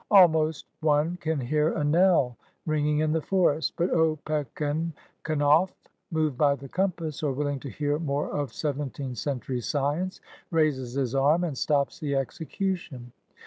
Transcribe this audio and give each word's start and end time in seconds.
Almost 0.09 0.65
one 0.79 1.17
can 1.17 1.39
hear 1.39 1.73
a 1.73 1.83
knell 1.83 2.35
ringing 2.65 3.01
in 3.01 3.11
the 3.11 3.21
forest! 3.21 3.73
But 3.77 3.91
Opechancanough, 3.91 5.69
moved 6.09 6.37
by 6.39 6.55
the 6.55 6.67
compass, 6.67 7.21
or 7.21 7.33
willing 7.33 7.59
to 7.59 7.69
hear 7.69 7.99
more 7.99 8.31
of 8.31 8.51
seventeenth 8.51 9.19
century 9.19 9.61
science, 9.61 10.19
raises 10.49 10.93
his 10.93 11.13
arm 11.13 11.43
and 11.43 11.55
stops 11.55 11.99
the 11.99 12.15
execution. 12.15 13.11